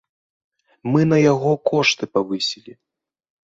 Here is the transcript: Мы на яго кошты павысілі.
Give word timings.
Мы 0.93 1.05
на 1.11 1.21
яго 1.33 1.51
кошты 1.69 2.03
павысілі. 2.15 2.73